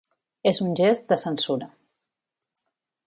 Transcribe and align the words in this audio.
És 0.51 0.59
un 0.67 0.71
gest 0.79 1.05
de 1.13 1.19
censura. 1.25 1.69